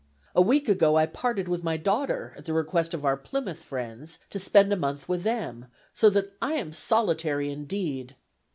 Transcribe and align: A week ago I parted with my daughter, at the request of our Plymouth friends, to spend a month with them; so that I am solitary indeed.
A 0.33 0.41
week 0.41 0.67
ago 0.67 0.95
I 0.97 1.05
parted 1.05 1.47
with 1.47 1.63
my 1.63 1.77
daughter, 1.77 2.33
at 2.35 2.45
the 2.45 2.53
request 2.53 2.95
of 2.95 3.05
our 3.05 3.15
Plymouth 3.15 3.61
friends, 3.63 4.17
to 4.31 4.39
spend 4.39 4.73
a 4.73 4.75
month 4.75 5.07
with 5.07 5.21
them; 5.21 5.67
so 5.93 6.09
that 6.09 6.33
I 6.41 6.53
am 6.53 6.73
solitary 6.73 7.51
indeed. 7.51 8.15